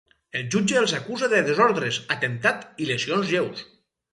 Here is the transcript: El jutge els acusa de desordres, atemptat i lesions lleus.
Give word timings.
El 0.37 0.45
jutge 0.55 0.77
els 0.79 0.95
acusa 0.99 1.29
de 1.35 1.41
desordres, 1.49 1.99
atemptat 2.17 2.67
i 2.87 2.91
lesions 2.93 3.35
lleus. 3.35 3.63